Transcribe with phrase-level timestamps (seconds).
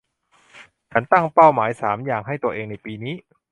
[0.91, 3.15] ฉันตั้งเป้าหมายสามอย่างให้ตัวเองในปีนี้